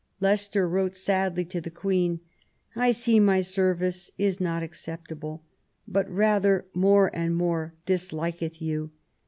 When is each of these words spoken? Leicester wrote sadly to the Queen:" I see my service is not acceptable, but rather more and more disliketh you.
Leicester 0.19 0.67
wrote 0.67 0.95
sadly 0.95 1.45
to 1.45 1.61
the 1.61 1.69
Queen:" 1.69 2.21
I 2.75 2.89
see 2.91 3.19
my 3.19 3.41
service 3.41 4.09
is 4.17 4.39
not 4.41 4.63
acceptable, 4.63 5.43
but 5.87 6.09
rather 6.09 6.65
more 6.73 7.11
and 7.15 7.35
more 7.35 7.75
disliketh 7.85 8.59
you. 8.59 8.89